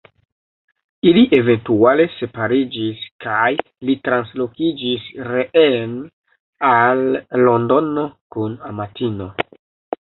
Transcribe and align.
Ili 1.09 1.21
eventuale 1.39 2.07
separiĝis 2.13 3.03
kaj 3.27 3.51
li 3.91 3.97
translokiĝis 4.09 5.07
reen 5.29 5.95
al 6.73 7.07
Londono 7.47 8.11
kun 8.39 8.61
amatino. 8.73 9.33